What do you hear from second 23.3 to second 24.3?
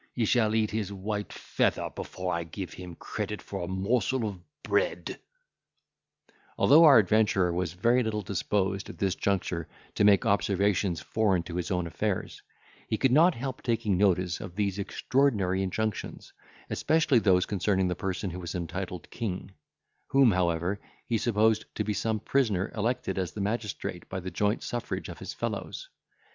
the magistrate by